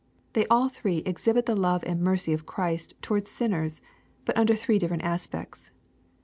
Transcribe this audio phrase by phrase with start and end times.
[0.33, 3.83] They all three exhibit the love and mercy of Christ towards sinners,
[4.25, 5.69] but under three different aspects.